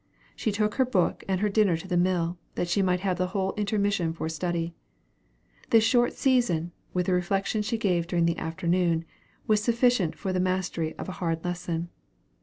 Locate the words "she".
0.35-0.51, 2.67-2.81, 7.61-7.77